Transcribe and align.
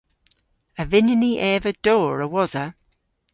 A 0.81 0.83
vynnyn 0.91 1.21
ni 1.23 1.31
eva 1.51 1.71
dowr 1.85 2.17
a-wosa? 2.25 2.65